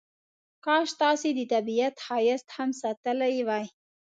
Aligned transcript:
کاش 0.65 0.89
تاسې 1.01 1.29
د 1.33 1.39
طبیعت 1.53 1.95
ښایست 2.05 2.47
هم 2.57 2.69
ساتلی 2.81 3.35
وای. 3.47 3.65